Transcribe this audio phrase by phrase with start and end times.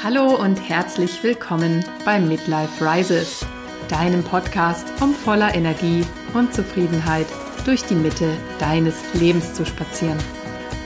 [0.00, 3.44] Hallo und herzlich willkommen bei Midlife Rises,
[3.88, 6.04] deinem Podcast, um voller Energie
[6.34, 7.26] und Zufriedenheit
[7.64, 10.16] durch die Mitte deines Lebens zu spazieren.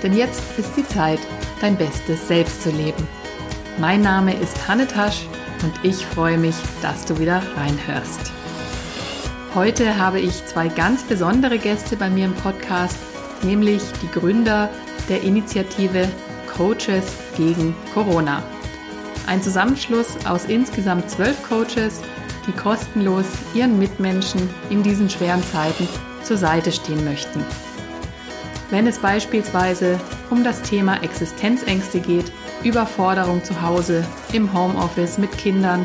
[0.03, 1.19] Denn jetzt ist die Zeit,
[1.61, 3.06] dein bestes Selbst zu leben.
[3.79, 5.26] Mein Name ist Hanne Tasch
[5.63, 8.33] und ich freue mich, dass du wieder reinhörst.
[9.54, 12.99] Heute habe ich zwei ganz besondere Gäste bei mir im Podcast,
[13.42, 14.71] nämlich die Gründer
[15.10, 16.09] der Initiative
[16.47, 18.43] Coaches gegen Corona.
[19.27, 22.03] Ein Zusammenschluss aus insgesamt zwölf Coaches,
[22.47, 25.89] die kostenlos ihren Mitmenschen in diesen schweren Zeiten
[26.23, 27.45] zur Seite stehen möchten.
[28.71, 32.33] Wenn es beispielsweise um das Thema Existenzängste geht,
[32.65, 35.85] Überforderung zu Hause, im Homeoffice mit Kindern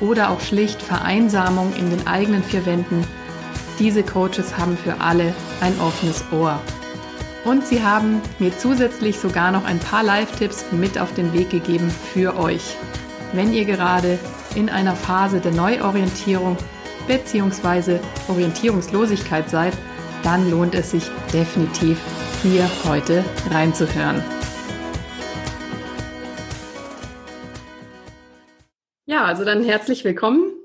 [0.00, 3.04] oder auch schlicht Vereinsamung in den eigenen vier Wänden,
[3.78, 6.60] diese Coaches haben für alle ein offenes Ohr.
[7.44, 11.90] Und sie haben mir zusätzlich sogar noch ein paar Live-Tipps mit auf den Weg gegeben
[11.90, 12.76] für euch.
[13.34, 14.18] Wenn ihr gerade
[14.54, 16.56] in einer Phase der Neuorientierung
[17.06, 17.98] bzw.
[18.28, 19.74] Orientierungslosigkeit seid,
[20.22, 21.98] dann lohnt es sich definitiv
[22.42, 24.24] hier heute reinzuhören.
[29.04, 30.63] Ja, also dann herzlich willkommen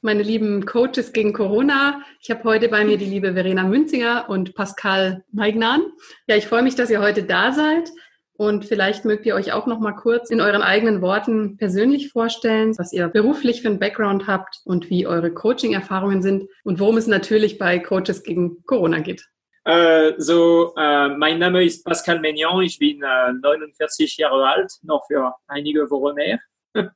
[0.00, 2.02] meine lieben Coaches gegen Corona.
[2.20, 5.82] Ich habe heute bei mir die liebe Verena Münzinger und Pascal Meignan.
[6.26, 7.90] Ja, ich freue mich, dass ihr heute da seid.
[8.38, 12.78] Und vielleicht mögt ihr euch auch noch mal kurz in euren eigenen Worten persönlich vorstellen,
[12.78, 17.08] was ihr beruflich für einen Background habt und wie eure Coaching-Erfahrungen sind und worum es
[17.08, 19.26] natürlich bei Coaches gegen Corona geht.
[19.68, 25.04] Uh, so, uh, mein Name ist Pascal Maignan, ich bin uh, 49 Jahre alt, noch
[25.08, 26.38] für einige Wochen mehr.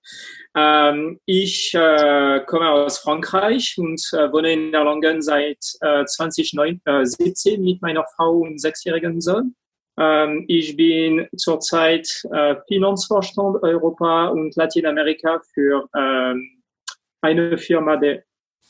[0.56, 7.82] ähm, ich äh, komme aus Frankreich und äh, wohne in Erlangen seit äh, 2017 mit
[7.82, 9.54] meiner Frau und sechsjährigen Sohn.
[9.98, 16.62] Ähm, ich bin zurzeit äh, Finanzvorstand Europa und Lateinamerika für ähm,
[17.20, 18.20] eine Firma, die,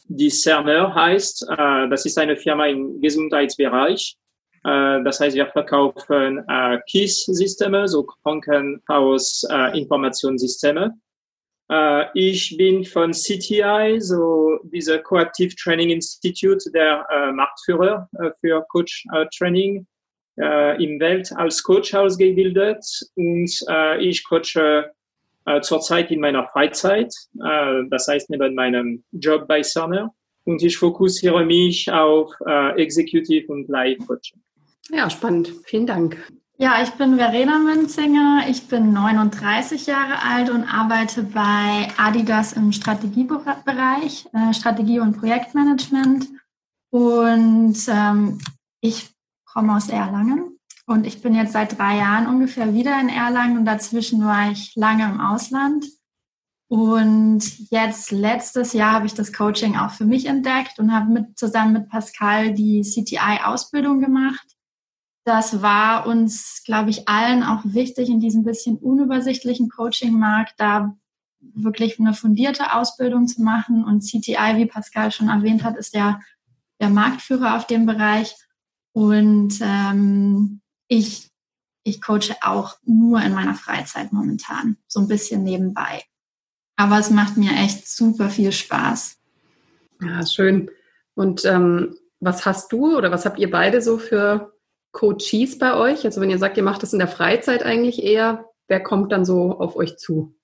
[0.08, 1.48] die Cerner heißt.
[1.48, 4.16] Äh, das ist eine Firma im Gesundheitsbereich.
[4.64, 10.94] Äh, das heißt, wir verkaufen äh, KISS-Systeme, so Krankenhaus-Informationssysteme.
[11.70, 18.64] Äh, ich bin von CTI, so diese Coactive Training Institute, der äh, Marktführer äh, für
[18.68, 19.86] Coach äh, Training
[20.38, 22.84] äh, im Welt als Coach ausgebildet
[23.16, 24.90] und äh, ich coache
[25.44, 27.12] äh, zurzeit in meiner Freizeit,
[27.42, 33.52] äh, das heißt neben meinem Job bei Cerner und ich fokussiere mich auf äh, Executive
[33.52, 34.40] und Live Coaching.
[34.90, 35.52] Ja, spannend.
[35.64, 36.16] Vielen Dank.
[36.58, 38.44] Ja, ich bin Verena Münzinger.
[38.48, 46.28] Ich bin 39 Jahre alt und arbeite bei Adidas im Strategiebereich, äh, Strategie- und Projektmanagement.
[46.90, 48.38] Und ähm,
[48.80, 49.10] ich
[49.44, 53.64] komme aus Erlangen und ich bin jetzt seit drei Jahren ungefähr wieder in Erlangen und
[53.64, 55.86] dazwischen war ich lange im Ausland.
[56.68, 61.38] Und jetzt letztes Jahr habe ich das Coaching auch für mich entdeckt und habe mit,
[61.38, 64.51] zusammen mit Pascal die CTI-Ausbildung gemacht
[65.24, 70.96] das war uns, glaube ich, allen auch wichtig in diesem bisschen unübersichtlichen Coaching-Markt, da
[71.40, 73.84] wirklich eine fundierte Ausbildung zu machen.
[73.84, 76.20] Und CTI, wie Pascal schon erwähnt hat, ist ja
[76.80, 78.34] der Marktführer auf dem Bereich.
[78.92, 81.30] Und ähm, ich,
[81.84, 86.02] ich coache auch nur in meiner Freizeit momentan, so ein bisschen nebenbei.
[86.76, 89.18] Aber es macht mir echt super viel Spaß.
[90.00, 90.70] Ja, schön.
[91.14, 94.51] Und ähm, was hast du oder was habt ihr beide so für
[94.92, 96.04] Coaches bei euch?
[96.04, 99.24] Also wenn ihr sagt, ihr macht das in der Freizeit eigentlich eher, wer kommt dann
[99.24, 100.34] so auf euch zu?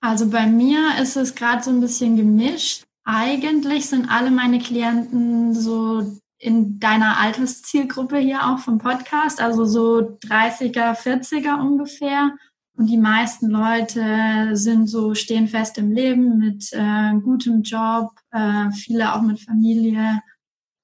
[0.00, 2.84] Also bei mir ist es gerade so ein bisschen gemischt.
[3.04, 6.04] Eigentlich sind alle meine Klienten so
[6.38, 12.36] in deiner Alterszielgruppe hier auch vom Podcast, also so 30er, 40er ungefähr.
[12.76, 18.70] Und die meisten Leute sind so, stehen fest im Leben mit äh, gutem Job, äh,
[18.70, 20.20] viele auch mit Familie.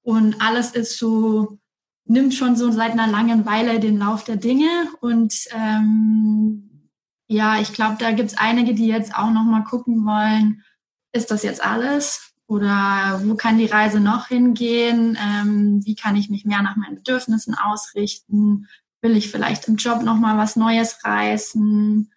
[0.01, 1.57] Und alles ist so
[2.05, 4.69] nimmt schon so seit einer langen Weile den Lauf der Dinge.
[5.01, 6.89] Und ähm,
[7.27, 10.63] ja, ich glaube, da gibt's einige, die jetzt auch nochmal gucken wollen,
[11.11, 12.33] ist das jetzt alles?
[12.47, 15.17] Oder wo kann die Reise noch hingehen?
[15.19, 18.67] Ähm, wie kann ich mich mehr nach meinen Bedürfnissen ausrichten?
[19.01, 22.11] Will ich vielleicht im Job nochmal was Neues reißen?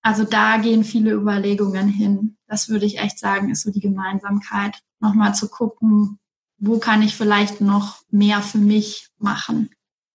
[0.00, 2.36] Also da gehen viele Überlegungen hin.
[2.46, 6.18] Das würde ich echt sagen, ist so die Gemeinsamkeit, nochmal zu gucken,
[6.58, 9.70] wo kann ich vielleicht noch mehr für mich machen,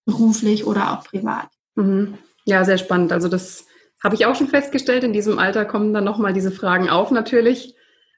[0.06, 1.50] beruflich oder auch privat.
[1.75, 2.18] Mhm.
[2.45, 3.12] Ja, sehr spannend.
[3.12, 3.65] Also das
[4.03, 5.03] habe ich auch schon festgestellt.
[5.03, 7.75] In diesem Alter kommen dann nochmal diese Fragen auf natürlich.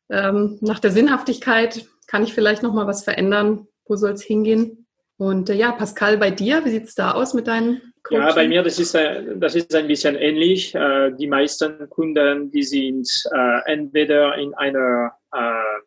[0.10, 3.68] Ähm, nach der Sinnhaftigkeit kann ich vielleicht nochmal was verändern?
[3.86, 4.88] Wo soll es hingehen?
[5.18, 8.28] Und äh, ja, Pascal, bei dir, wie sieht es da aus mit deinen Coaching?
[8.28, 10.74] Ja, bei mir das ist, das ist ein bisschen ähnlich.
[10.76, 15.82] Äh, die meisten Kunden, die sind äh, entweder in einer äh,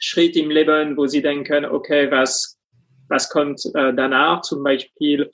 [0.00, 2.58] Schritt im Leben, wo sie denken, okay, was,
[3.08, 4.40] was kommt danach?
[4.40, 5.30] Zum Beispiel,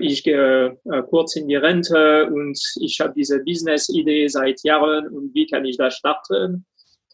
[0.00, 0.78] ich gehe
[1.10, 5.76] kurz in die Rente und ich habe diese Business-Idee seit Jahren und wie kann ich
[5.76, 6.64] das starten?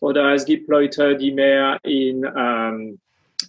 [0.00, 2.98] Oder es gibt Leute, die mehr in, ähm,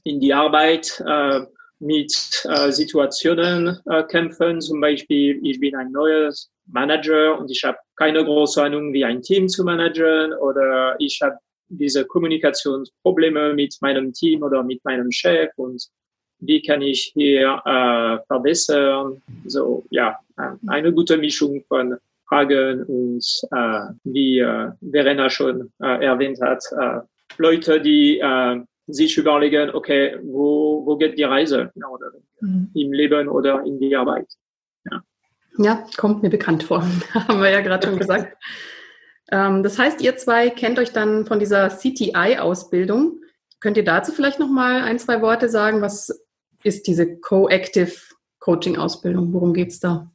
[0.03, 1.41] in die Arbeit äh,
[1.79, 2.13] mit
[2.45, 4.61] äh, Situationen äh, kämpfen.
[4.61, 9.21] Zum Beispiel, ich bin ein neues Manager und ich habe keine große Ahnung, wie ein
[9.21, 11.37] Team zu managen oder ich habe
[11.71, 15.83] diese Kommunikationsprobleme mit meinem Team oder mit meinem Chef und
[16.39, 19.21] wie kann ich hier äh, verbessern.
[19.45, 20.17] So, ja,
[20.67, 21.97] eine gute Mischung von
[22.27, 27.01] Fragen und äh, wie äh, Verena schon äh, erwähnt hat, äh,
[27.37, 32.71] Leute, die äh, sich überlegen, okay, wo, wo geht die Reise oder mhm.
[32.73, 34.27] im Leben oder in die Arbeit.
[34.89, 35.03] Ja,
[35.57, 36.81] ja kommt mir bekannt vor,
[37.13, 38.35] haben wir ja gerade schon gesagt.
[39.31, 43.21] Ähm, das heißt, ihr zwei kennt euch dann von dieser CTI-Ausbildung.
[43.59, 45.81] Könnt ihr dazu vielleicht noch mal ein, zwei Worte sagen?
[45.81, 46.25] Was
[46.63, 47.91] ist diese Co-Active
[48.39, 49.33] Coaching-Ausbildung?
[49.33, 50.11] Worum geht es da?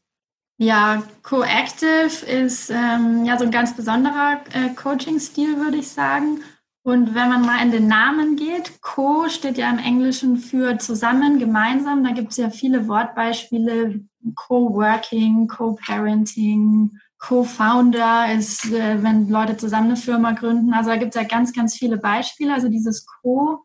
[0.58, 6.40] Ja, Co-Active ist ähm, ja so ein ganz besonderer äh, Coaching-Stil, würde ich sagen.
[6.82, 11.38] Und wenn man mal in den Namen geht, Co steht ja im Englischen für zusammen,
[11.38, 12.04] gemeinsam.
[12.04, 14.00] Da gibt es ja viele Wortbeispiele,
[14.34, 20.72] Co-Working, Co-Parenting, Co-Founder ist, äh, wenn Leute zusammen eine Firma gründen.
[20.74, 22.52] Also da gibt es ja ganz, ganz viele Beispiele.
[22.52, 23.64] Also dieses Co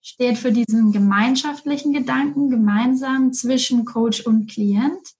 [0.00, 5.14] steht für diesen gemeinschaftlichen Gedanken, gemeinsam zwischen Coach und Klient.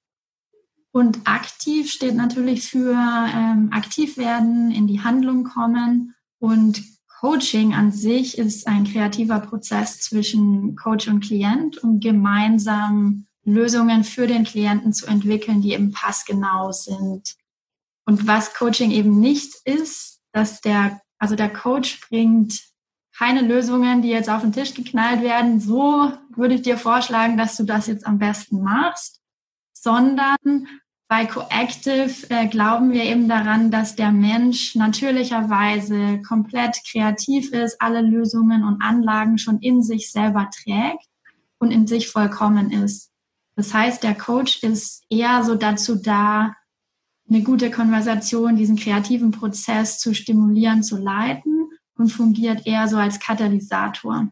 [0.92, 6.82] Und aktiv steht natürlich für ähm, aktiv werden, in die Handlung kommen und
[7.22, 14.26] Coaching an sich ist ein kreativer Prozess zwischen Coach und Klient, um gemeinsam Lösungen für
[14.26, 17.36] den Klienten zu entwickeln, die eben passgenau sind.
[18.04, 22.60] Und was Coaching eben nicht ist, dass der, also der Coach bringt
[23.16, 25.60] keine Lösungen, die jetzt auf den Tisch geknallt werden.
[25.60, 29.20] So würde ich dir vorschlagen, dass du das jetzt am besten machst,
[29.72, 30.66] sondern
[31.08, 38.00] bei Coactive äh, glauben wir eben daran, dass der Mensch natürlicherweise komplett kreativ ist, alle
[38.00, 41.06] Lösungen und Anlagen schon in sich selber trägt
[41.58, 43.10] und in sich vollkommen ist.
[43.56, 46.54] Das heißt, der Coach ist eher so dazu da,
[47.32, 53.20] eine gute Konversation, diesen kreativen Prozess zu stimulieren, zu leiten und fungiert eher so als
[53.20, 54.28] Katalysator.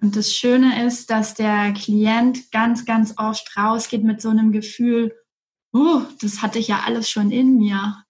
[0.00, 5.14] Und das Schöne ist, dass der Klient ganz, ganz oft rausgeht mit so einem Gefühl,
[5.72, 8.04] oh, das hatte ich ja alles schon in mir.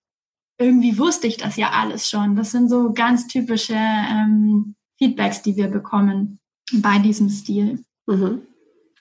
[0.59, 2.37] Irgendwie wusste ich das ja alles schon.
[2.37, 6.39] Das sind so ganz typische ähm, Feedbacks, die wir bekommen
[6.73, 7.85] bei diesem Stil.
[8.07, 8.43] Mhm.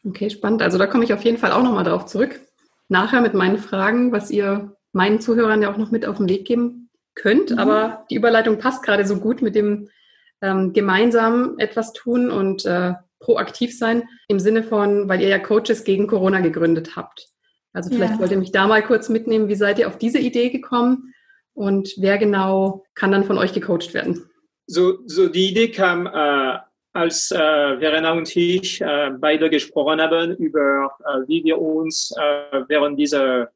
[0.06, 0.62] Okay, spannend.
[0.62, 2.42] Also da komme ich auf jeden Fall auch nochmal drauf zurück.
[2.90, 6.46] Nachher mit meinen Fragen, was ihr meinen Zuhörern ja auch noch mit auf den Weg
[6.46, 7.52] geben könnt.
[7.52, 7.60] Mhm.
[7.60, 9.90] Aber die Überleitung passt gerade so gut mit dem
[10.42, 15.84] ähm, gemeinsam etwas tun und äh, proaktiv sein im Sinne von, weil ihr ja Coaches
[15.84, 17.30] gegen Corona gegründet habt.
[17.72, 18.20] Also vielleicht ja.
[18.20, 19.48] wollt ihr mich da mal kurz mitnehmen.
[19.48, 21.14] Wie seid ihr auf diese Idee gekommen
[21.54, 24.30] und wer genau kann dann von euch gecoacht werden?
[24.68, 26.60] So, so die Idee kam, äh,
[26.94, 27.38] als äh,
[27.80, 33.50] Verena und ich äh, beide gesprochen haben über, äh, wie wir uns äh, während dieser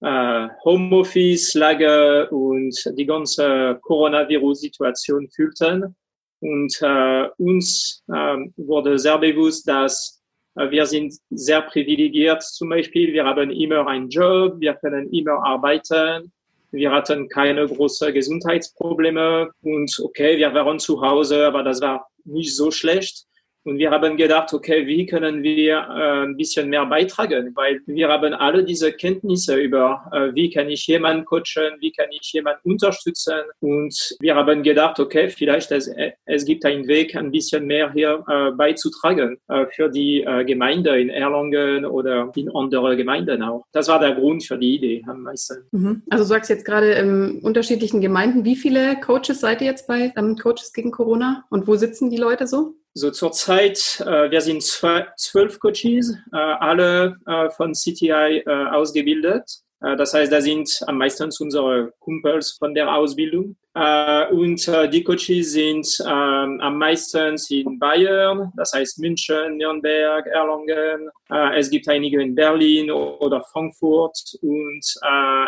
[0.00, 5.94] äh, Homeoffice-Lage und die ganze Coronavirus-Situation fühlten.
[6.40, 10.22] Und äh, uns äh, wurde sehr bewusst, dass
[10.56, 13.12] äh, wir sind sehr privilegiert zum Beispiel.
[13.12, 16.32] Wir haben immer einen Job, wir können immer arbeiten.
[16.72, 22.54] Wir hatten keine großen Gesundheitsprobleme und okay, wir waren zu Hause, aber das war nicht
[22.54, 23.26] so schlecht.
[23.64, 27.52] Und wir haben gedacht, okay, wie können wir äh, ein bisschen mehr beitragen?
[27.54, 32.08] Weil wir haben alle diese Kenntnisse über, äh, wie kann ich jemanden coachen, wie kann
[32.10, 33.40] ich jemanden unterstützen.
[33.60, 35.90] Und wir haben gedacht, okay, vielleicht es,
[36.24, 39.38] es gibt einen Weg, ein bisschen mehr hier äh, beizutragen
[39.72, 43.64] für die Gemeinde in Erlangen oder in andere Gemeinden auch.
[43.72, 45.66] Das war der Grund für die Idee am meisten.
[45.72, 46.02] Mhm.
[46.10, 50.12] Also du sagst jetzt gerade in unterschiedlichen Gemeinden, wie viele Coaches seid ihr jetzt bei
[50.16, 52.74] ähm, Coaches gegen Corona und wo sitzen die Leute so?
[52.92, 59.44] So zurzeit, äh, wir sind zwölf Coaches, äh, alle äh, von CTI äh, ausgebildet.
[59.80, 63.54] Äh, das heißt, da sind am meisten unsere Kumpels von der Ausbildung.
[63.74, 71.10] Äh, und die Coaches sind ähm, am meisten in Bayern, das heißt München, Nürnberg, Erlangen.
[71.54, 74.84] es gibt einige in Berlin oder Frankfurt und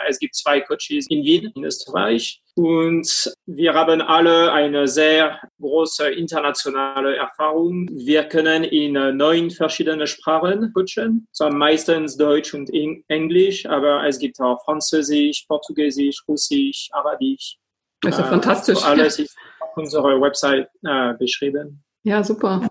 [0.08, 2.41] es gibt zwei Coaches in Wien, in Österreich.
[2.54, 7.88] Und wir haben alle eine sehr große internationale Erfahrung.
[7.92, 12.70] Wir können in neun verschiedene Sprachen coachen, so meistens Deutsch und
[13.08, 17.56] Englisch, aber es gibt auch Französisch, Portugiesisch, Russisch, Arabisch.
[18.04, 18.76] Ja fantastisch.
[18.76, 21.82] Also alles ist auf unserer Website äh, beschrieben.
[22.02, 22.68] Ja, super.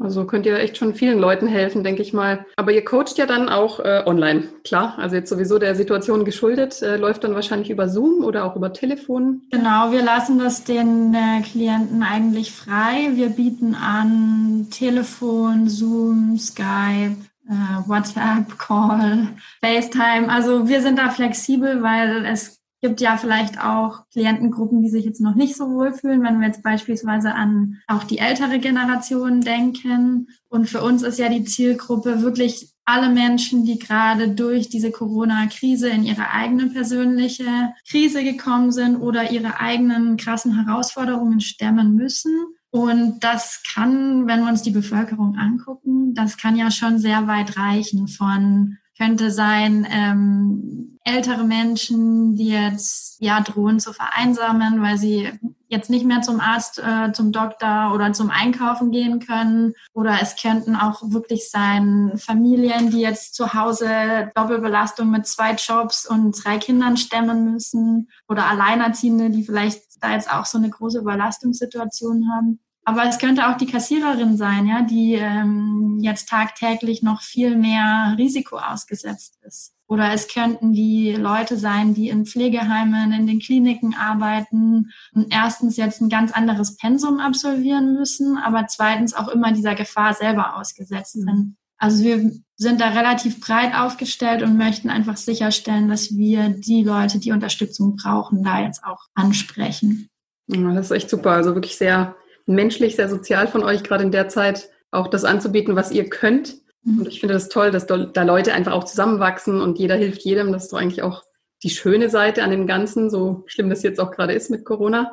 [0.00, 2.46] Also könnt ihr echt schon vielen Leuten helfen, denke ich mal.
[2.56, 4.94] Aber ihr coacht ja dann auch äh, online, klar.
[4.98, 8.72] Also jetzt sowieso der Situation geschuldet, äh, läuft dann wahrscheinlich über Zoom oder auch über
[8.72, 9.42] Telefon.
[9.50, 13.10] Genau, wir lassen das den äh, Klienten eigentlich frei.
[13.12, 17.16] Wir bieten an Telefon, Zoom, Skype,
[17.46, 19.28] äh, WhatsApp, Call,
[19.62, 20.30] FaceTime.
[20.30, 25.20] Also wir sind da flexibel, weil es gibt ja vielleicht auch Klientengruppen, die sich jetzt
[25.20, 30.28] noch nicht so wohl fühlen, wenn wir jetzt beispielsweise an auch die ältere Generation denken.
[30.48, 35.88] Und für uns ist ja die Zielgruppe wirklich alle Menschen, die gerade durch diese Corona-Krise
[35.88, 42.32] in ihre eigene persönliche Krise gekommen sind oder ihre eigenen krassen Herausforderungen stemmen müssen.
[42.70, 47.56] Und das kann, wenn wir uns die Bevölkerung angucken, das kann ja schon sehr weit
[47.56, 55.30] reichen von könnte sein ähm, ältere Menschen, die jetzt ja drohen zu vereinsamen, weil sie
[55.68, 59.72] jetzt nicht mehr zum Arzt, äh, zum Doktor oder zum Einkaufen gehen können.
[59.94, 66.06] Oder es könnten auch wirklich sein Familien, die jetzt zu Hause Doppelbelastung mit zwei Jobs
[66.06, 68.10] und drei Kindern stemmen müssen.
[68.28, 72.60] Oder Alleinerziehende, die vielleicht da jetzt auch so eine große Überlastungssituation haben.
[72.84, 78.14] Aber es könnte auch die Kassiererin sein, ja, die ähm, jetzt tagtäglich noch viel mehr
[78.16, 79.74] Risiko ausgesetzt ist.
[79.86, 85.76] Oder es könnten die Leute sein, die in Pflegeheimen, in den Kliniken arbeiten und erstens
[85.76, 91.16] jetzt ein ganz anderes Pensum absolvieren müssen, aber zweitens auch immer dieser Gefahr selber ausgesetzt
[91.16, 91.22] mhm.
[91.22, 91.56] sind.
[91.76, 97.18] Also wir sind da relativ breit aufgestellt und möchten einfach sicherstellen, dass wir die Leute,
[97.18, 100.08] die Unterstützung brauchen, da jetzt auch ansprechen.
[100.46, 101.32] Ja, das ist echt super.
[101.32, 102.16] Also wirklich sehr
[102.46, 106.56] menschlich, sehr sozial von euch, gerade in der Zeit auch das anzubieten, was ihr könnt.
[106.82, 107.00] Mhm.
[107.00, 110.52] Und ich finde das toll, dass da Leute einfach auch zusammenwachsen und jeder hilft jedem.
[110.52, 111.22] Das ist doch eigentlich auch
[111.62, 115.12] die schöne Seite an dem Ganzen, so schlimm das jetzt auch gerade ist mit Corona.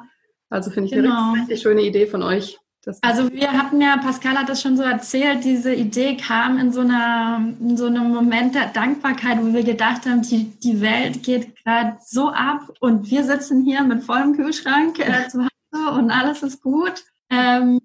[0.49, 1.33] Also finde ich genau.
[1.33, 2.57] eine richtig schöne Idee von euch.
[3.01, 6.79] Also wir hatten ja, Pascal hat das schon so erzählt, diese Idee kam in so,
[6.79, 11.53] einer, in so einem Moment der Dankbarkeit, wo wir gedacht haben, die, die Welt geht
[11.63, 16.43] gerade so ab und wir sitzen hier mit vollem Kühlschrank äh, zu Hause und alles
[16.43, 17.03] ist gut.
[17.29, 17.79] Ähm,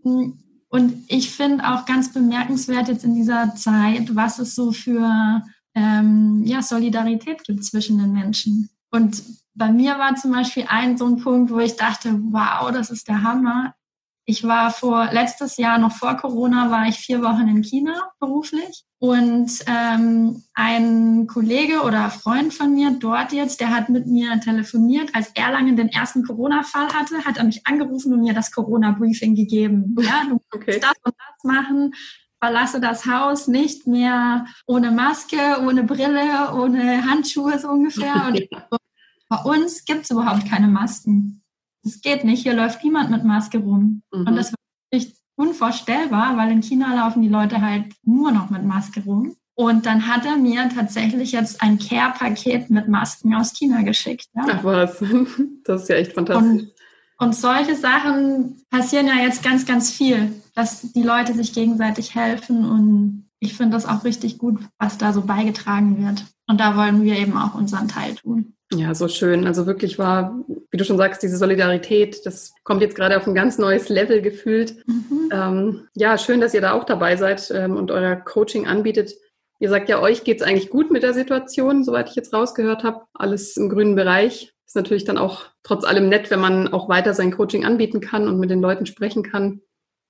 [0.68, 5.42] und ich finde auch ganz bemerkenswert jetzt in dieser Zeit, was es so für
[5.74, 8.70] ähm, ja, Solidarität gibt zwischen den Menschen.
[8.90, 9.22] Und
[9.54, 13.08] bei mir war zum Beispiel ein so ein Punkt, wo ich dachte, wow, das ist
[13.08, 13.74] der Hammer.
[14.24, 18.84] Ich war vor letztes Jahr, noch vor Corona, war ich vier Wochen in China beruflich.
[18.98, 25.12] Und ähm, ein Kollege oder Freund von mir dort jetzt, der hat mit mir telefoniert,
[25.12, 29.96] als Erlangen den ersten Corona-Fall hatte, hat er mich angerufen und mir das Corona-Briefing gegeben.
[30.02, 30.74] Ja, du okay.
[30.74, 31.94] musst das und das machen,
[32.38, 38.28] verlasse das Haus nicht mehr ohne Maske, ohne Brille, ohne Handschuhe so ungefähr.
[38.28, 38.40] Und
[39.28, 41.41] bei uns gibt es überhaupt keine Masken.
[41.82, 42.42] Das geht nicht.
[42.42, 44.02] Hier läuft niemand mit Maske rum.
[44.12, 44.26] Mhm.
[44.26, 44.58] Und das war
[44.90, 49.34] wirklich unvorstellbar, weil in China laufen die Leute halt nur noch mit Maske rum.
[49.54, 54.26] Und dann hat er mir tatsächlich jetzt ein Care-Paket mit Masken aus China geschickt.
[54.34, 54.44] Ja.
[54.48, 55.02] Ach was,
[55.64, 56.62] das ist ja echt fantastisch.
[56.62, 56.72] Und,
[57.18, 62.64] und solche Sachen passieren ja jetzt ganz, ganz viel, dass die Leute sich gegenseitig helfen.
[62.64, 66.24] Und ich finde das auch richtig gut, was da so beigetragen wird.
[66.48, 68.54] Und da wollen wir eben auch unseren Teil tun.
[68.74, 69.46] Ja, so schön.
[69.46, 70.38] Also wirklich war,
[70.70, 74.22] wie du schon sagst, diese Solidarität, das kommt jetzt gerade auf ein ganz neues Level
[74.22, 74.76] gefühlt.
[74.86, 75.30] Mhm.
[75.30, 79.12] Ähm, ja, schön, dass ihr da auch dabei seid ähm, und euer Coaching anbietet.
[79.58, 83.02] Ihr sagt ja, euch geht's eigentlich gut mit der Situation, soweit ich jetzt rausgehört habe.
[83.14, 84.52] Alles im grünen Bereich.
[84.66, 88.26] Ist natürlich dann auch trotz allem nett, wenn man auch weiter sein Coaching anbieten kann
[88.26, 89.60] und mit den Leuten sprechen kann.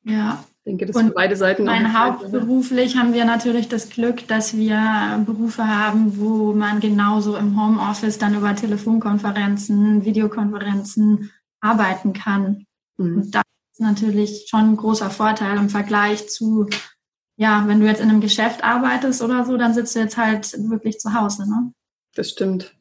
[0.05, 0.45] Ja.
[0.65, 1.65] Ich denke, das und für beide Seiten.
[1.65, 7.61] Mein hauptberuflich haben wir natürlich das Glück, dass wir Berufe haben, wo man genauso im
[7.61, 12.67] Homeoffice dann über Telefonkonferenzen, Videokonferenzen arbeiten kann.
[12.97, 13.17] Mhm.
[13.17, 13.43] Und das
[13.73, 16.69] ist natürlich schon ein großer Vorteil im Vergleich zu,
[17.37, 20.53] ja, wenn du jetzt in einem Geschäft arbeitest oder so, dann sitzt du jetzt halt
[20.71, 21.43] wirklich zu Hause.
[21.51, 21.73] Ne?
[22.15, 22.73] Das stimmt.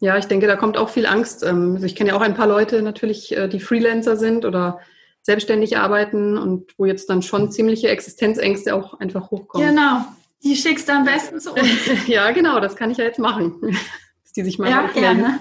[0.00, 1.42] Ja, ich denke, da kommt auch viel Angst.
[1.42, 4.80] Ähm, also ich kenne ja auch ein paar Leute natürlich, äh, die Freelancer sind oder
[5.22, 9.68] selbstständig arbeiten und wo jetzt dann schon ziemliche Existenzängste auch einfach hochkommen.
[9.68, 10.04] Genau,
[10.42, 11.68] die schickst du am besten zu uns.
[12.06, 13.54] ja, genau, das kann ich ja jetzt machen.
[14.22, 15.40] Dass die sich mal ja, gerne.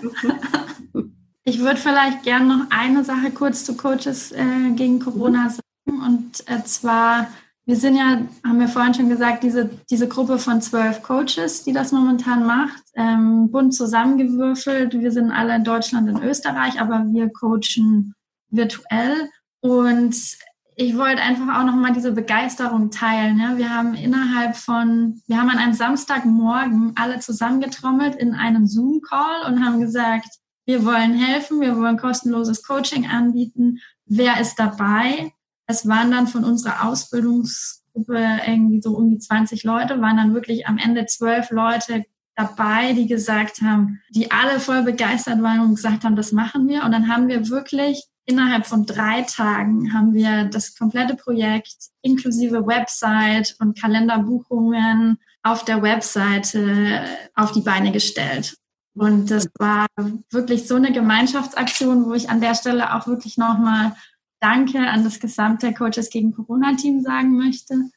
[1.44, 5.50] ich würde vielleicht gerne noch eine Sache kurz zu Coaches äh, gegen Corona mhm.
[5.50, 6.06] sagen.
[6.06, 7.28] Und äh, zwar,
[7.66, 11.72] wir sind ja, haben wir vorhin schon gesagt, diese, diese Gruppe von zwölf Coaches, die
[11.72, 15.00] das momentan macht, ähm, bunt zusammengewürfelt.
[15.00, 18.14] Wir sind alle in Deutschland und Österreich, aber wir coachen
[18.50, 19.30] virtuell.
[19.62, 20.16] Und
[20.76, 23.38] ich wollte einfach auch nochmal diese Begeisterung teilen.
[23.40, 23.58] Ja.
[23.58, 29.64] Wir haben innerhalb von, wir haben an einem Samstagmorgen alle zusammengetrommelt in einem Zoom-Call und
[29.64, 30.30] haben gesagt,
[30.66, 33.80] wir wollen helfen, wir wollen kostenloses Coaching anbieten.
[34.06, 35.34] Wer ist dabei?
[35.68, 40.66] Es waren dann von unserer Ausbildungsgruppe irgendwie so um die 20 Leute, waren dann wirklich
[40.68, 46.06] am Ende zwölf Leute dabei, die gesagt haben, die alle voll begeistert waren und gesagt
[46.06, 46.86] haben, das machen wir.
[46.86, 52.66] Und dann haben wir wirklich innerhalb von drei Tagen haben wir das komplette Projekt inklusive
[52.66, 58.56] Website und Kalenderbuchungen auf der Webseite auf die Beine gestellt.
[58.94, 59.88] Und das war
[60.30, 63.96] wirklich so eine Gemeinschaftsaktion, wo ich an der Stelle auch wirklich nochmal
[64.42, 67.90] Danke an das gesamte Coaches gegen Corona-Team sagen möchte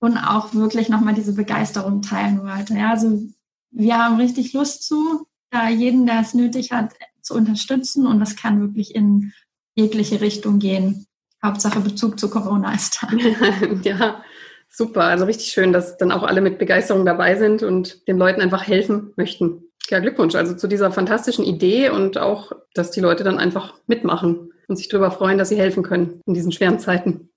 [0.00, 2.74] und auch wirklich nochmal diese Begeisterung teilen wollte.
[2.74, 3.22] Ja, also
[3.70, 6.92] wir haben richtig Lust zu, da jeden, der es nötig hat,
[7.22, 9.32] zu unterstützen und das kann wirklich in
[9.78, 11.06] jegliche Richtung gehen.
[11.42, 13.08] Hauptsache Bezug zu Corona ist da.
[13.82, 14.22] ja,
[14.68, 15.04] super.
[15.04, 18.66] Also richtig schön, dass dann auch alle mit Begeisterung dabei sind und den Leuten einfach
[18.66, 19.62] helfen möchten.
[19.88, 24.52] Ja, Glückwunsch also zu dieser fantastischen Idee und auch, dass die Leute dann einfach mitmachen
[24.66, 27.30] und sich darüber freuen, dass sie helfen können in diesen schweren Zeiten.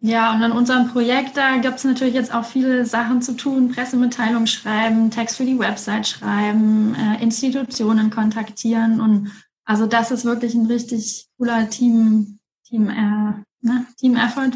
[0.00, 3.70] Ja, und in unserem Projekt, da gibt es natürlich jetzt auch viele Sachen zu tun.
[3.70, 9.00] Pressemitteilungen schreiben, Text für die Website schreiben, äh, Institutionen kontaktieren.
[9.00, 9.30] Und
[9.64, 13.86] also das ist wirklich ein richtig cooler Team, Team, äh, ne?
[13.98, 14.52] Team Effort,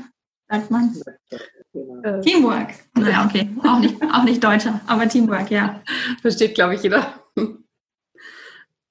[0.48, 0.94] sagt man.
[2.02, 2.74] Äh, Teamwork.
[2.94, 3.48] Naja, okay.
[3.64, 5.82] Auch nicht, auch nicht Deutscher, aber Teamwork, ja.
[6.20, 7.14] Versteht, glaube ich, jeder.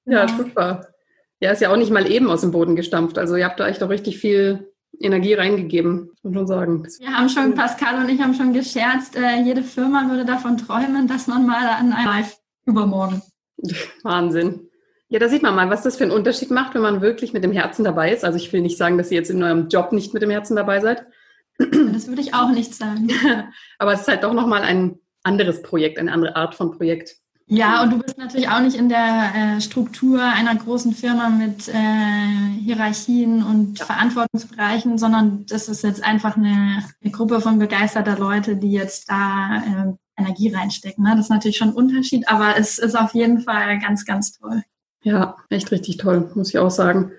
[0.04, 0.88] Ja, ja, super.
[1.40, 3.18] Ja, ist ja auch nicht mal eben aus dem Boden gestampft.
[3.18, 6.88] Also ihr habt da echt auch richtig viel Energie reingegeben, muss man schon sagen.
[6.98, 11.06] Wir haben schon, Pascal und ich haben schon gescherzt, äh, jede Firma würde davon träumen,
[11.06, 13.22] dass man mal an einem Live übermorgen.
[14.02, 14.67] Wahnsinn.
[15.10, 17.42] Ja, da sieht man mal, was das für einen Unterschied macht, wenn man wirklich mit
[17.42, 18.24] dem Herzen dabei ist.
[18.24, 20.54] Also ich will nicht sagen, dass ihr jetzt in eurem Job nicht mit dem Herzen
[20.54, 21.06] dabei seid.
[21.58, 23.08] Das würde ich auch nicht sagen.
[23.78, 27.16] Aber es ist halt doch nochmal ein anderes Projekt, eine andere Art von Projekt.
[27.50, 31.66] Ja, und du bist natürlich auch nicht in der äh, Struktur einer großen Firma mit
[31.68, 33.86] äh, Hierarchien und ja.
[33.86, 39.62] Verantwortungsbereichen, sondern das ist jetzt einfach eine, eine, Gruppe von begeisterter Leute, die jetzt da
[39.66, 41.02] äh, Energie reinstecken.
[41.02, 41.12] Ne?
[41.12, 44.62] Das ist natürlich schon ein Unterschied, aber es ist auf jeden Fall ganz, ganz toll.
[45.02, 47.12] Ja, echt richtig toll, muss ich auch sagen.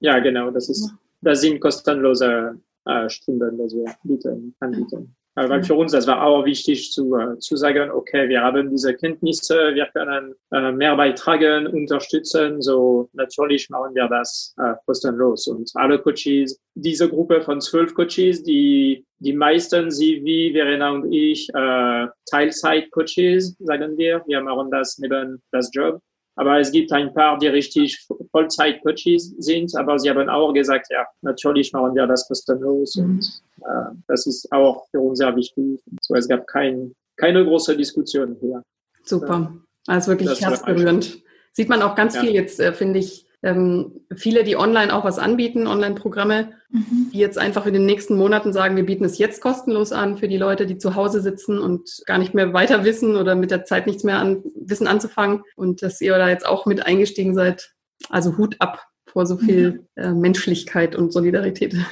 [0.00, 5.14] Ja, genau, das ist, das sind kostenlose äh, Stunden, die wir bieten, anbieten.
[5.36, 8.70] Äh, weil für uns, das war auch wichtig zu, äh, zu sagen, okay, wir haben
[8.70, 15.46] diese Kenntnisse, wir können äh, mehr beitragen, unterstützen, so natürlich machen wir das äh, kostenlos.
[15.46, 21.12] Und alle Coaches, diese Gruppe von zwölf Coaches, die, die meisten, sie wie Verena und
[21.12, 26.00] ich, äh, Teilzeit-Coaches, sagen wir, wir machen das neben das Job.
[26.40, 31.06] Aber es gibt ein paar, die richtig Vollzeit-Coaches sind, aber sie haben auch gesagt, ja,
[31.20, 33.04] natürlich machen wir das kostenlos mhm.
[33.04, 35.78] und äh, das ist auch für uns sehr wichtig.
[36.00, 38.62] So, es gab kein, keine große Diskussion hier.
[39.04, 39.52] Super.
[39.86, 41.22] Also wirklich herzberührend.
[41.52, 42.22] Sieht man auch ganz ja.
[42.22, 47.10] viel jetzt, äh, finde ich, ähm, viele, die online auch was anbieten, Online-Programme, mhm.
[47.12, 50.28] die jetzt einfach in den nächsten Monaten sagen, wir bieten es jetzt kostenlos an für
[50.28, 53.64] die Leute, die zu Hause sitzen und gar nicht mehr weiter wissen oder mit der
[53.64, 57.72] Zeit nichts mehr an Wissen anzufangen und dass ihr da jetzt auch mit eingestiegen seid.
[58.10, 60.02] Also Hut ab vor so viel mhm.
[60.02, 61.74] äh, Menschlichkeit und Solidarität.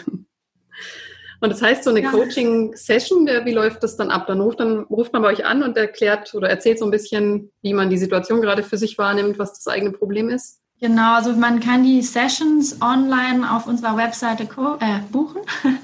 [1.41, 2.11] Und das heißt, so eine ja.
[2.11, 4.27] Coaching-Session, wie läuft das dann ab?
[4.27, 7.53] Dann ruft, dann ruft man bei euch an und erklärt oder erzählt so ein bisschen,
[7.63, 10.61] wie man die Situation gerade für sich wahrnimmt, was das eigene Problem ist.
[10.81, 15.43] Genau, also man kann die Sessions online auf unserer Webseite äh, buchen.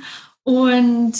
[0.44, 1.14] Und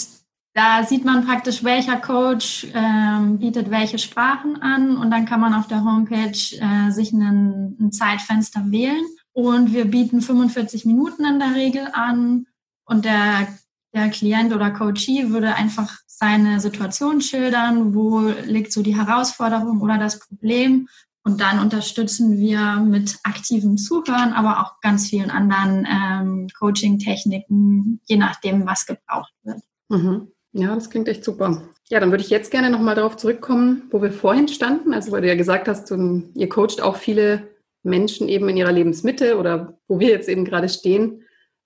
[0.53, 4.95] da sieht man praktisch, welcher Coach ähm, bietet welche Sprachen an.
[4.95, 9.03] Und dann kann man auf der Homepage äh, sich einen, ein Zeitfenster wählen.
[9.33, 12.45] Und wir bieten 45 Minuten in der Regel an.
[12.85, 13.47] Und der,
[13.93, 19.97] der Klient oder Coachee würde einfach seine Situation schildern, wo liegt so die Herausforderung oder
[19.97, 20.87] das Problem
[21.25, 28.17] und dann unterstützen wir mit aktivem Zuhören, aber auch ganz vielen anderen ähm, Coaching-Techniken, je
[28.17, 29.57] nachdem, was gebraucht wird.
[29.89, 30.27] Mhm.
[30.53, 31.63] Ja, das klingt echt super.
[31.89, 34.93] Ja, dann würde ich jetzt gerne nochmal darauf zurückkommen, wo wir vorhin standen.
[34.93, 37.47] Also, weil du ja gesagt hast, du, ihr coacht auch viele
[37.81, 41.23] Menschen eben in ihrer Lebensmitte oder wo wir jetzt eben gerade stehen.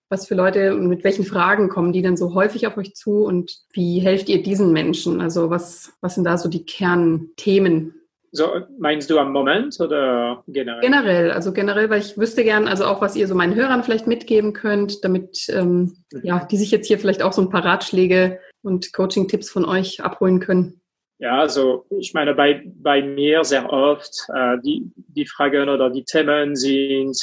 [0.07, 3.25] Was für Leute und mit welchen Fragen kommen die denn so häufig auf euch zu
[3.25, 5.19] und wie helft ihr diesen Menschen?
[5.19, 7.93] Also, was, was sind da so die Kernthemen,
[8.31, 10.81] so, meinst du am Moment oder generell?
[10.81, 14.07] Generell, also generell, weil ich wüsste gern, also auch, was ihr so meinen Hörern vielleicht
[14.07, 16.21] mitgeben könnt, damit ähm, mhm.
[16.23, 20.03] ja, die sich jetzt hier vielleicht auch so ein paar Ratschläge und Coaching-Tipps von euch
[20.03, 20.81] abholen können?
[21.19, 26.05] Ja, also ich meine, bei, bei mir sehr oft äh, die, die Fragen oder die
[26.05, 27.17] Themen sind,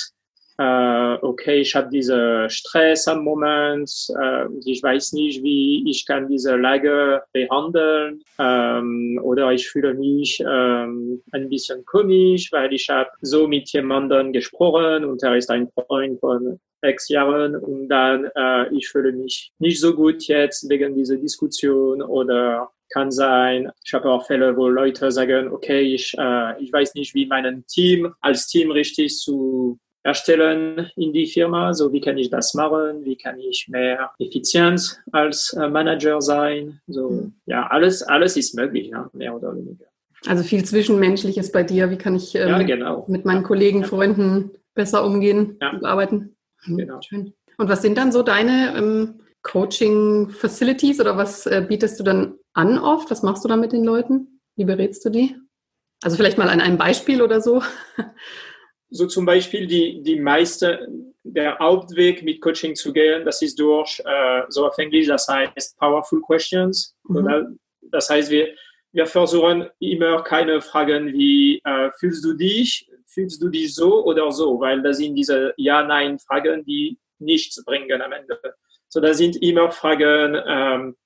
[0.59, 3.91] äh, okay, ich habe diese Stress am Moment,
[4.21, 8.23] äh, ich weiß nicht, wie ich kann diese Lage behandeln.
[8.39, 14.33] Ähm, oder ich fühle mich ähm, ein bisschen komisch, weil ich habe so mit jemandem
[14.33, 17.57] gesprochen und er ist ein Freund von sechs Jahren.
[17.57, 22.01] Und dann äh, ich fühle mich nicht so gut jetzt wegen dieser Diskussion.
[22.01, 23.71] Oder kann sein.
[23.85, 27.65] Ich habe auch Fälle, wo Leute sagen, okay, ich, äh, ich weiß nicht, wie mein
[27.67, 31.75] Team als Team richtig zu erstellen in die Firma.
[31.75, 33.05] So, wie kann ich das machen?
[33.05, 36.81] Wie kann ich mehr effizient als äh, Manager sein?
[36.87, 37.35] So, mhm.
[37.47, 39.87] ja, alles, alles ist möglich, ja, mehr oder weniger.
[40.27, 41.91] Also viel Zwischenmenschliches bei dir.
[41.91, 43.05] Wie kann ich ähm, ja, genau.
[43.09, 43.87] mit meinen Kollegen, ja.
[43.87, 46.37] Freunden besser umgehen und arbeiten?
[46.65, 47.01] Mhm, genau.
[47.03, 47.35] Schön.
[47.59, 52.79] Und was sind dann so deine ähm, Coaching-Facilities oder was äh, bietest du dann an
[52.79, 53.11] oft?
[53.11, 54.41] Was machst du da mit den Leuten?
[54.57, 55.37] Wie berätst du die?
[56.03, 57.63] Also vielleicht mal an einem Beispiel oder so.
[58.91, 60.89] so zum Beispiel die, die meiste,
[61.23, 65.77] der Hauptweg mit Coaching zu gehen, das ist durch, äh, so auf Englisch, das heißt
[65.79, 66.95] Powerful Questions.
[67.09, 67.59] Mhm.
[67.91, 68.55] Das heißt, wir,
[68.93, 74.31] wir versuchen immer keine Fragen wie, äh, fühlst du dich, fühlst du dich so oder
[74.31, 78.39] so, weil das sind diese Ja-Nein-Fragen, die nichts bringen am Ende.
[78.89, 80.97] So, da sind immer Fragen, ähm,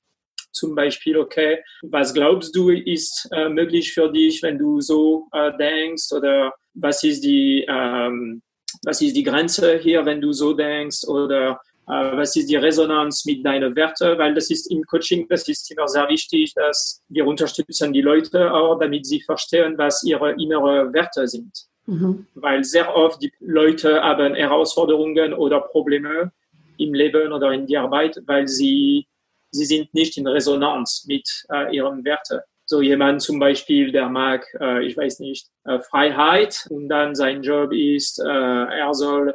[0.53, 5.57] zum Beispiel, okay, was glaubst du ist äh, möglich für dich, wenn du so äh,
[5.57, 8.43] denkst oder was ist die, ähm,
[8.85, 13.25] was ist die Grenze hier, wenn du so denkst oder äh, was ist die Resonanz
[13.25, 17.27] mit deinen Werten, weil das ist im Coaching, das ist immer sehr wichtig, dass wir
[17.27, 21.53] unterstützen die Leute auch, damit sie verstehen, was ihre inneren Werte sind.
[21.87, 22.27] Mhm.
[22.35, 26.31] Weil sehr oft die Leute haben Herausforderungen oder Probleme
[26.79, 29.07] im Leben oder in der Arbeit, weil sie,
[29.51, 32.41] sie sind nicht in Resonanz mit äh, ihren Werten.
[32.71, 37.43] So jemand zum Beispiel, der mag, äh, ich weiß nicht, äh, Freiheit und dann sein
[37.43, 39.35] Job ist, äh, er soll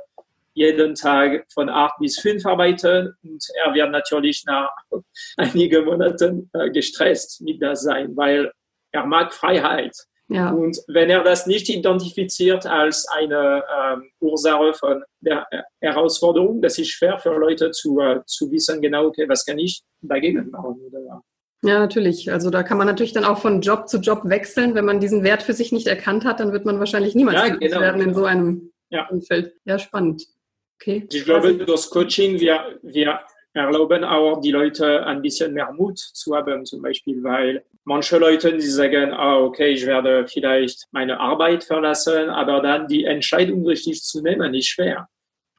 [0.53, 4.69] jeden Tag von acht bis fünf arbeiten und er wird natürlich nach
[5.35, 8.53] einigen Monaten äh, gestresst mit das sein, weil
[8.93, 9.93] er mag Freiheit.
[10.29, 10.51] Ja.
[10.51, 15.45] Und wenn er das nicht identifiziert als eine ähm, Ursache von der
[15.81, 19.83] Herausforderung, das ist schwer für Leute zu, äh, zu wissen, genau, okay, was kann ich
[20.01, 20.79] dagegen machen?
[20.89, 21.21] Oder,
[21.63, 22.31] ja, natürlich.
[22.31, 24.75] Also da kann man natürlich dann auch von Job zu Job wechseln.
[24.75, 27.55] Wenn man diesen Wert für sich nicht erkannt hat, dann wird man wahrscheinlich niemals ja,
[27.55, 29.07] genau, werden in so einem ja.
[29.09, 29.53] Umfeld.
[29.65, 30.27] Ja, spannend.
[30.79, 31.07] Okay.
[31.11, 33.19] Ich glaube, also, durch Coaching, wir, wir
[33.53, 38.53] erlauben auch die Leute ein bisschen mehr Mut zu haben, zum Beispiel, weil manche Leute,
[38.53, 44.03] die sagen, ah, okay, ich werde vielleicht meine Arbeit verlassen, aber dann die Entscheidung richtig
[44.03, 45.07] zu nehmen, ist schwer.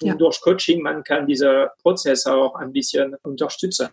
[0.03, 0.15] Und ja.
[0.15, 3.89] durch Coaching, man kann diesen Prozess auch ein bisschen unterstützen.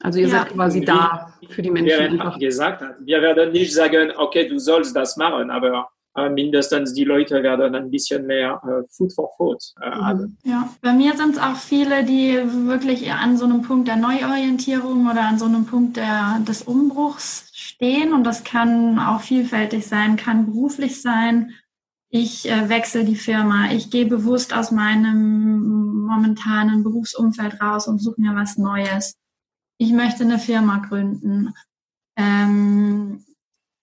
[0.00, 0.38] Also ihr ja.
[0.38, 2.18] seid quasi da für die Menschen.
[2.18, 2.96] Wir, gesagt hat.
[3.00, 7.74] wir werden nicht sagen, okay, du sollst das machen, aber äh, mindestens die Leute werden
[7.74, 10.06] ein bisschen mehr äh, Food for Food äh, mhm.
[10.06, 10.38] haben.
[10.44, 15.08] Ja, bei mir sind es auch viele, die wirklich an so einem Punkt der Neuorientierung
[15.08, 20.16] oder an so einem Punkt der, des Umbruchs stehen und das kann auch vielfältig sein,
[20.16, 21.52] kann beruflich sein.
[22.10, 28.20] Ich äh, wechsle die Firma, ich gehe bewusst aus meinem momentanen Berufsumfeld raus und suche
[28.20, 29.16] mir was Neues.
[29.76, 31.52] Ich möchte eine Firma gründen.
[32.16, 33.24] Ähm,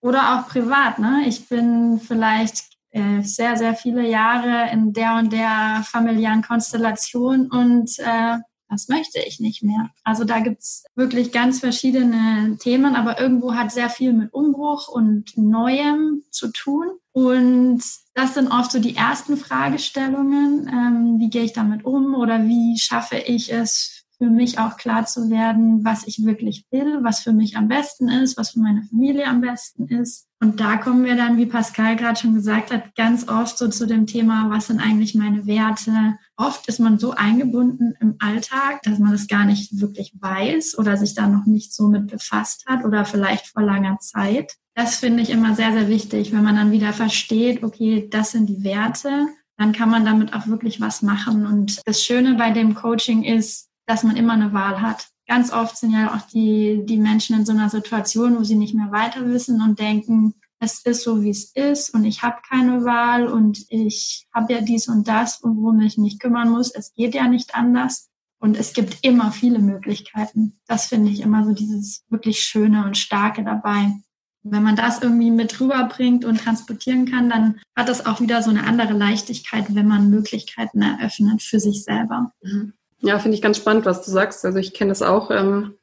[0.02, 1.00] oder auch privat.
[1.00, 1.24] Ne?
[1.28, 7.98] Ich bin vielleicht äh, sehr, sehr viele Jahre in der und der familiären Konstellation und
[8.00, 8.38] äh,
[8.70, 9.92] das möchte ich nicht mehr.
[10.04, 15.38] Also da gibt's wirklich ganz verschiedene Themen, aber irgendwo hat sehr viel mit Umbruch und
[15.38, 16.88] Neuem zu tun.
[17.12, 17.84] Und
[18.16, 20.68] das sind oft so die ersten Fragestellungen.
[20.68, 25.06] Ähm, wie gehe ich damit um oder wie schaffe ich es für mich auch klar
[25.06, 28.84] zu werden, was ich wirklich will, was für mich am besten ist, was für meine
[28.84, 30.28] Familie am besten ist.
[30.40, 33.86] Und da kommen wir dann, wie Pascal gerade schon gesagt hat, ganz oft so zu
[33.86, 36.18] dem Thema, was sind eigentlich meine Werte?
[36.38, 40.96] Oft ist man so eingebunden im Alltag, dass man das gar nicht wirklich weiß oder
[40.96, 44.56] sich da noch nicht so mit befasst hat oder vielleicht vor langer Zeit.
[44.76, 48.48] Das finde ich immer sehr, sehr wichtig, wenn man dann wieder versteht, okay, das sind
[48.48, 51.48] die Werte, dann kann man damit auch wirklich was machen.
[51.48, 55.08] Und das Schöne bei dem Coaching ist, dass man immer eine Wahl hat.
[55.28, 58.76] Ganz oft sind ja auch die, die Menschen in so einer Situation, wo sie nicht
[58.76, 62.84] mehr weiter wissen und denken, es ist so, wie es ist und ich habe keine
[62.84, 66.72] Wahl und ich habe ja dies und das, worum ich mich kümmern muss.
[66.72, 68.10] Es geht ja nicht anders.
[68.38, 70.60] Und es gibt immer viele Möglichkeiten.
[70.68, 73.94] Das finde ich immer so dieses wirklich Schöne und Starke dabei.
[74.48, 78.52] Wenn man das irgendwie mit rüberbringt und transportieren kann, dann hat das auch wieder so
[78.52, 82.32] eine andere Leichtigkeit, wenn man Möglichkeiten eröffnet für sich selber.
[82.42, 82.74] Mhm.
[83.00, 84.46] Ja, finde ich ganz spannend, was du sagst.
[84.46, 85.32] Also ich kenne das auch.
[85.32, 85.74] Ähm,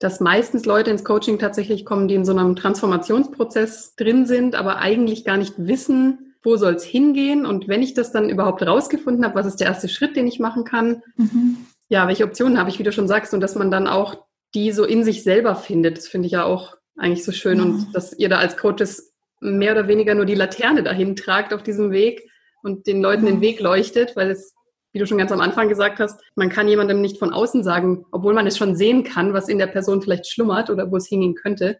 [0.00, 4.78] dass meistens Leute ins Coaching tatsächlich kommen, die in so einem Transformationsprozess drin sind, aber
[4.78, 9.24] eigentlich gar nicht wissen, wo soll es hingehen und wenn ich das dann überhaupt rausgefunden
[9.24, 11.66] habe, was ist der erste Schritt, den ich machen kann, mhm.
[11.88, 14.70] ja, welche Optionen habe ich, wie du schon sagst, und dass man dann auch die
[14.72, 18.12] so in sich selber findet, das finde ich ja auch eigentlich so schön und dass
[18.18, 22.28] ihr da als Coaches mehr oder weniger nur die Laterne dahin tragt auf diesem Weg
[22.62, 24.54] und den Leuten den Weg leuchtet, weil es
[24.92, 28.06] wie du schon ganz am Anfang gesagt hast, man kann jemandem nicht von außen sagen,
[28.10, 31.06] obwohl man es schon sehen kann, was in der Person vielleicht schlummert oder wo es
[31.06, 31.78] hingehen könnte.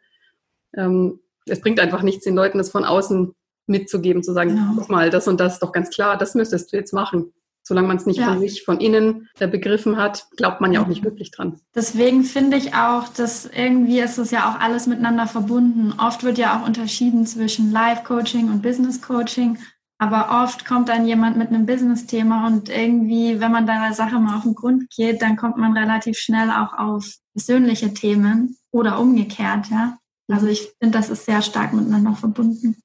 [0.76, 3.35] Ähm, es bringt einfach nichts, den Leuten das von außen
[3.66, 4.72] mitzugeben, zu sagen, genau.
[4.76, 7.33] guck mal, das und das ist doch ganz klar, das müsstest du jetzt machen.
[7.68, 8.28] Solange man es nicht ja.
[8.28, 11.61] von sich, von innen begriffen hat, glaubt man ja auch nicht wirklich dran.
[11.74, 15.92] Deswegen finde ich auch, dass irgendwie ist es ja auch alles miteinander verbunden.
[15.98, 19.59] Oft wird ja auch unterschieden zwischen Life-Coaching und Business-Coaching.
[19.98, 24.38] Aber oft kommt dann jemand mit einem Business-Thema und irgendwie, wenn man deiner Sache mal
[24.38, 29.66] auf den Grund geht, dann kommt man relativ schnell auch auf persönliche Themen oder umgekehrt,
[29.70, 29.98] ja.
[30.28, 30.52] Also mhm.
[30.52, 32.76] ich finde, das ist sehr stark miteinander verbunden.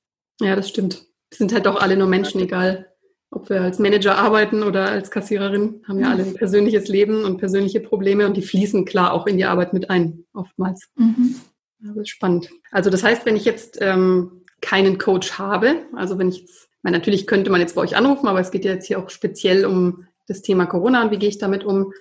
[0.42, 1.06] Ja, das stimmt.
[1.30, 2.93] Wir sind halt doch alle nur Menschen, egal
[3.34, 7.38] ob wir als Manager arbeiten oder als Kassiererin, haben ja alle ein persönliches Leben und
[7.38, 10.90] persönliche Probleme und die fließen klar auch in die Arbeit mit ein, oftmals.
[10.96, 11.36] Mhm.
[11.80, 12.50] Das ist spannend.
[12.72, 16.98] Also das heißt, wenn ich jetzt ähm, keinen Coach habe, also wenn ich jetzt meine,
[16.98, 19.66] natürlich könnte man jetzt bei euch anrufen, aber es geht ja jetzt hier auch speziell
[19.66, 21.94] um das Thema Corona und wie gehe ich damit um.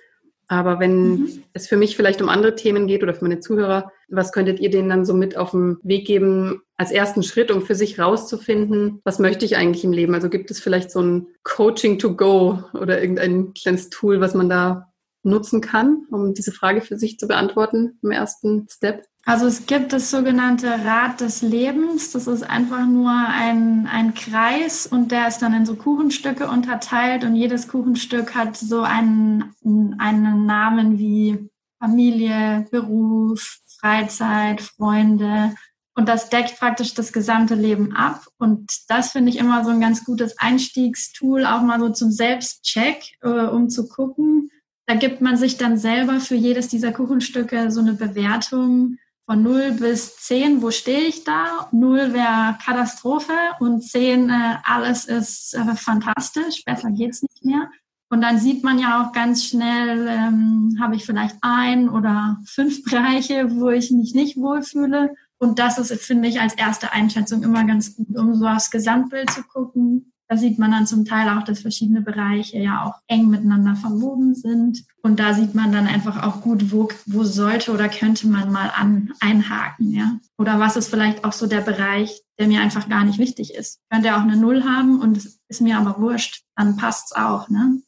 [0.47, 1.43] Aber wenn mhm.
[1.53, 4.69] es für mich vielleicht um andere Themen geht oder für meine Zuhörer, was könntet ihr
[4.69, 8.99] denen dann so mit auf den Weg geben als ersten Schritt, um für sich rauszufinden,
[9.05, 10.13] was möchte ich eigentlich im Leben?
[10.13, 14.49] Also gibt es vielleicht so ein Coaching to go oder irgendein kleines Tool, was man
[14.49, 14.91] da
[15.23, 19.05] nutzen kann, um diese Frage für sich zu beantworten im ersten Step?
[19.23, 22.11] Also es gibt das sogenannte Rad des Lebens.
[22.11, 27.23] Das ist einfach nur ein, ein Kreis und der ist dann in so Kuchenstücke unterteilt
[27.23, 29.53] und jedes Kuchenstück hat so einen,
[29.97, 35.55] einen Namen wie Familie, Beruf, Freizeit, Freunde.
[35.95, 38.25] Und das deckt praktisch das gesamte Leben ab.
[38.37, 43.03] Und das finde ich immer so ein ganz gutes Einstiegstool, auch mal so zum Selbstcheck,
[43.21, 44.49] äh, um zu gucken.
[44.87, 49.73] Da gibt man sich dann selber für jedes dieser Kuchenstücke so eine Bewertung von 0
[49.73, 51.69] bis 10, wo stehe ich da?
[51.71, 57.69] 0 wäre Katastrophe und 10, äh, alles ist äh, fantastisch, besser geht's nicht mehr.
[58.09, 62.83] Und dann sieht man ja auch ganz schnell, ähm, habe ich vielleicht ein oder fünf
[62.83, 65.15] Bereiche, wo ich mich nicht wohlfühle.
[65.39, 69.29] Und das ist, finde ich, als erste Einschätzung immer ganz gut, um so aufs Gesamtbild
[69.29, 73.29] zu gucken da sieht man dann zum Teil auch, dass verschiedene Bereiche ja auch eng
[73.29, 74.83] miteinander verwoben sind.
[75.03, 78.71] Und da sieht man dann einfach auch gut, wo, wo sollte oder könnte man mal
[78.75, 80.17] an, einhaken, ja.
[80.39, 83.79] Oder was ist vielleicht auch so der Bereich, der mir einfach gar nicht wichtig ist.
[83.91, 87.49] Könnte auch eine Null haben und es ist mir aber wurscht, dann passt es auch,
[87.49, 87.81] ne?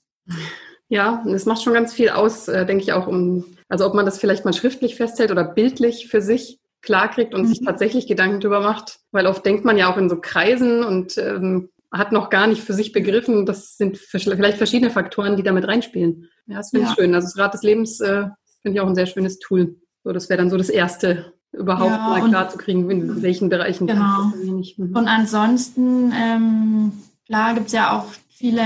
[0.88, 4.06] Ja, es macht schon ganz viel aus, äh, denke ich auch, um, also ob man
[4.06, 7.48] das vielleicht mal schriftlich festhält oder bildlich für sich klarkriegt und mhm.
[7.48, 11.18] sich tatsächlich Gedanken darüber macht, weil oft denkt man ja auch in so Kreisen und
[11.18, 15.68] ähm, hat noch gar nicht für sich begriffen, das sind vielleicht verschiedene Faktoren, die damit
[15.68, 16.30] reinspielen.
[16.48, 16.92] Ja, das finde ja.
[16.92, 17.16] ich schön.
[17.16, 18.28] Also das Rad des Lebens äh,
[18.62, 19.78] finde ich auch ein sehr schönes Tool.
[20.04, 23.50] So, das wäre dann so das Erste, überhaupt ja, mal klar zu kriegen, in welchen
[23.50, 23.88] Bereichen.
[23.88, 24.32] Genau.
[24.36, 24.96] Mhm.
[24.96, 26.92] Und ansonsten, ähm,
[27.26, 28.06] klar gibt es ja auch
[28.38, 28.62] viele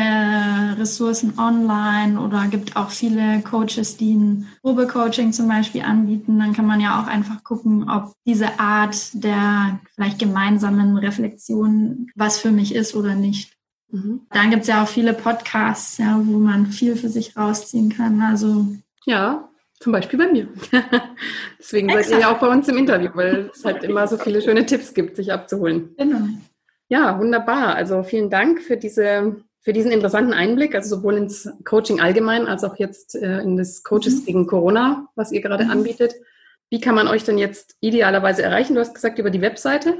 [0.79, 6.39] Ressourcen online oder gibt auch viele Coaches, die ein Probecoaching zum Beispiel anbieten.
[6.39, 12.39] Dann kann man ja auch einfach gucken, ob diese Art der vielleicht gemeinsamen Reflexion was
[12.39, 13.53] für mich ist oder nicht.
[13.91, 14.21] Mhm.
[14.31, 18.21] Dann gibt es ja auch viele Podcasts, ja, wo man viel für sich rausziehen kann.
[18.21, 18.65] Also
[19.05, 20.47] ja, zum Beispiel bei mir.
[21.59, 22.05] Deswegen Exakt.
[22.05, 24.65] seid ihr ja auch bei uns im Interview, weil es halt immer so viele schöne
[24.65, 25.93] Tipps gibt, sich abzuholen.
[25.95, 26.27] Genau.
[26.87, 27.75] Ja, wunderbar.
[27.75, 32.63] Also vielen Dank für diese für diesen interessanten Einblick, also sowohl ins Coaching allgemein als
[32.63, 34.25] auch jetzt äh, in das Coaches mhm.
[34.25, 35.71] gegen Corona, was ihr gerade mhm.
[35.71, 36.15] anbietet.
[36.69, 38.75] Wie kann man euch denn jetzt idealerweise erreichen?
[38.75, 39.95] Du hast gesagt, über die Webseite.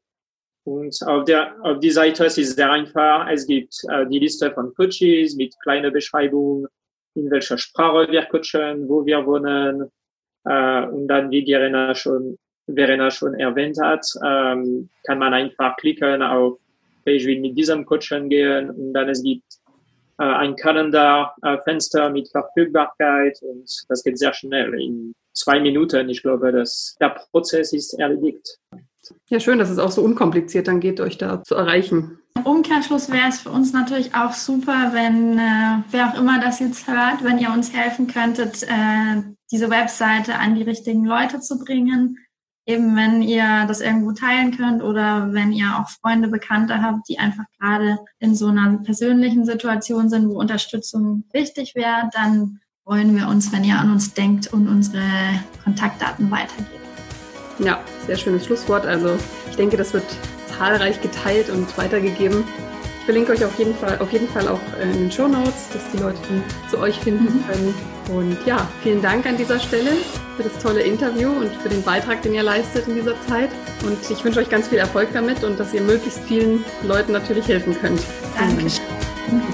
[0.64, 3.28] und auf, der, auf die Seite ist es sehr einfach.
[3.30, 6.66] Es gibt äh, die Liste von Coaches mit kleiner Beschreibung,
[7.16, 9.90] in welcher Sprache wir coachen, wo wir wohnen.
[10.44, 16.22] Äh, und dann, wie Verena schon, Verena schon erwähnt hat, ähm, kann man einfach klicken
[16.22, 16.58] auf,
[17.04, 19.44] ich will mit diesem Coachen gehen und dann es gibt
[20.18, 24.74] äh, ein Kalenderfenster äh, mit Verfügbarkeit und das geht sehr schnell.
[24.80, 28.58] In zwei Minuten, ich glaube, dass der Prozess ist erledigt.
[29.28, 32.18] Ja, schön, dass es auch so unkompliziert dann geht, euch da zu erreichen.
[32.44, 36.86] Umkehrschluss wäre es für uns natürlich auch super, wenn äh, wer auch immer das jetzt
[36.88, 42.18] hört, wenn ihr uns helfen könntet, äh, diese Webseite an die richtigen Leute zu bringen.
[42.68, 47.18] eben wenn ihr das irgendwo teilen könnt oder wenn ihr auch Freunde, Bekannte habt, die
[47.18, 53.28] einfach gerade in so einer persönlichen Situation sind, wo Unterstützung wichtig wäre, dann freuen wir
[53.28, 55.02] uns, wenn ihr an uns denkt und unsere
[55.62, 56.70] Kontaktdaten weitergebt.
[57.60, 58.84] Ja, sehr schönes Schlusswort.
[58.84, 59.16] Also
[59.48, 60.04] ich denke, das wird
[60.46, 62.44] zahlreich geteilt und weitergegeben.
[62.98, 65.82] Ich verlinke euch auf jeden Fall, auf jeden Fall auch in den Show Notes, dass
[65.92, 66.18] die Leute
[66.68, 67.46] zu euch finden mhm.
[67.46, 67.74] können.
[68.08, 69.92] Und ja, vielen Dank an dieser Stelle
[70.36, 73.50] für das tolle Interview und für den Beitrag, den ihr leistet in dieser Zeit.
[73.84, 77.48] Und ich wünsche euch ganz viel Erfolg damit und dass ihr möglichst vielen Leuten natürlich
[77.48, 78.00] helfen könnt.
[78.36, 78.82] Dankeschön.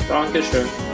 [0.09, 0.92] Dankeschön.